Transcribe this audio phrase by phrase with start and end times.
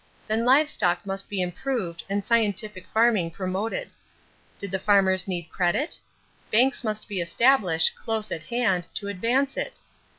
[0.25, 3.91] Then live stock must be improved and scientific farming promoted.
[4.57, 5.99] Did the farmers need credit?
[6.51, 9.77] Banks must be established close at hand to advance it.